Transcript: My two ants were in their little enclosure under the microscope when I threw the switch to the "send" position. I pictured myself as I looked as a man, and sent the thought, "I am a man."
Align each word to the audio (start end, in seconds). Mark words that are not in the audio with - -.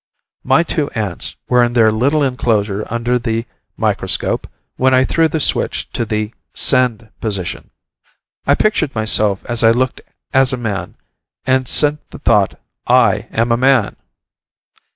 My 0.43 0.63
two 0.63 0.89
ants 0.95 1.35
were 1.47 1.63
in 1.63 1.73
their 1.73 1.91
little 1.91 2.23
enclosure 2.23 2.87
under 2.89 3.19
the 3.19 3.45
microscope 3.77 4.47
when 4.75 4.95
I 4.95 5.05
threw 5.05 5.27
the 5.27 5.39
switch 5.39 5.91
to 5.91 6.05
the 6.05 6.33
"send" 6.55 7.11
position. 7.21 7.69
I 8.47 8.55
pictured 8.55 8.95
myself 8.95 9.45
as 9.45 9.63
I 9.63 9.69
looked 9.69 10.01
as 10.33 10.53
a 10.53 10.57
man, 10.57 10.95
and 11.45 11.67
sent 11.67 12.09
the 12.09 12.17
thought, 12.17 12.59
"I 12.87 13.27
am 13.31 13.51
a 13.51 13.57
man." 13.57 13.95